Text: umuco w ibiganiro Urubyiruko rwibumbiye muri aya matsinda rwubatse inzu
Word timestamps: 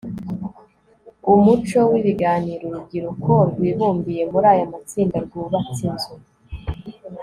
umuco 1.33 1.79
w 1.91 1.93
ibiganiro 1.99 2.63
Urubyiruko 2.67 3.31
rwibumbiye 3.49 4.23
muri 4.31 4.47
aya 4.53 4.65
matsinda 4.71 5.17
rwubatse 5.25 5.81
inzu 5.89 6.13